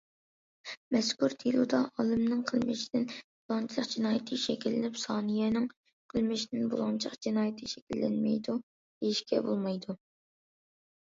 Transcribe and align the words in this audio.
مەزكۇر 0.93 1.33
دېلودا 1.43 1.81
ئالىمنىڭ 1.89 2.39
قىلمىشىدىن 2.51 3.05
بۇلاڭچىلىق 3.11 3.91
جىنايىتى 3.93 4.41
شەكىللىنىپ، 4.45 4.99
سانىيەنىڭ 5.05 5.69
قىلمىشىدىن 6.15 6.73
بۇلاڭچىلىق 6.75 7.23
جىنايىتى 7.29 7.73
شەكىللەنمەيدۇ، 7.77 8.61
دېيىشكە 8.63 9.47
بولمايدۇ. 9.51 10.01